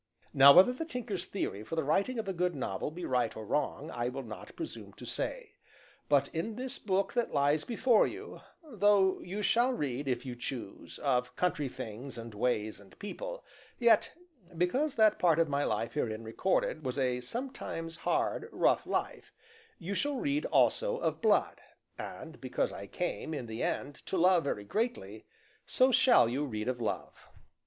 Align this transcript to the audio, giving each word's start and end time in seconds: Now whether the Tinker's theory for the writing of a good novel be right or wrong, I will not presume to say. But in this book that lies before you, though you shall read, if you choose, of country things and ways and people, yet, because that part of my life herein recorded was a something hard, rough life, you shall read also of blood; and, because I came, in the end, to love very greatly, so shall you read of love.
Now 0.33 0.51
whether 0.51 0.73
the 0.73 0.83
Tinker's 0.83 1.27
theory 1.27 1.63
for 1.63 1.75
the 1.75 1.83
writing 1.83 2.17
of 2.17 2.27
a 2.27 2.33
good 2.33 2.55
novel 2.55 2.89
be 2.89 3.05
right 3.05 3.37
or 3.37 3.45
wrong, 3.45 3.91
I 3.91 4.09
will 4.09 4.23
not 4.23 4.55
presume 4.55 4.93
to 4.93 5.05
say. 5.05 5.57
But 6.09 6.27
in 6.29 6.55
this 6.55 6.79
book 6.79 7.13
that 7.13 7.35
lies 7.35 7.63
before 7.63 8.07
you, 8.07 8.41
though 8.63 9.19
you 9.19 9.43
shall 9.43 9.71
read, 9.71 10.07
if 10.07 10.25
you 10.25 10.35
choose, 10.35 10.97
of 11.03 11.35
country 11.35 11.69
things 11.69 12.17
and 12.17 12.33
ways 12.33 12.79
and 12.79 12.97
people, 12.97 13.45
yet, 13.77 14.11
because 14.57 14.95
that 14.95 15.19
part 15.19 15.37
of 15.37 15.47
my 15.49 15.63
life 15.63 15.93
herein 15.93 16.23
recorded 16.23 16.83
was 16.83 16.97
a 16.97 17.21
something 17.21 17.87
hard, 17.91 18.49
rough 18.51 18.87
life, 18.87 19.31
you 19.77 19.93
shall 19.93 20.15
read 20.15 20.45
also 20.47 20.97
of 20.97 21.21
blood; 21.21 21.61
and, 21.99 22.41
because 22.41 22.73
I 22.73 22.87
came, 22.87 23.35
in 23.35 23.45
the 23.45 23.61
end, 23.61 24.01
to 24.07 24.17
love 24.17 24.45
very 24.45 24.63
greatly, 24.63 25.25
so 25.67 25.91
shall 25.91 26.27
you 26.27 26.43
read 26.43 26.67
of 26.67 26.81
love. 26.81 27.13